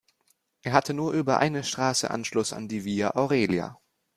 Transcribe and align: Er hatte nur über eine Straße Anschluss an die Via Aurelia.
Er 0.63 0.73
hatte 0.73 0.95
nur 0.95 1.13
über 1.13 1.37
eine 1.37 1.63
Straße 1.63 2.09
Anschluss 2.09 2.53
an 2.53 2.67
die 2.67 2.85
Via 2.85 3.11
Aurelia. 3.15 3.77